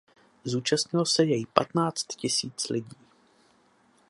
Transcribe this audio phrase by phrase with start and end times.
[0.45, 2.97] Zúčastnilo se jej patnáct tisíc lidí.